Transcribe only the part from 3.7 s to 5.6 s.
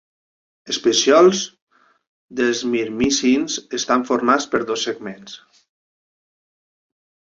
estan formats per dos segments.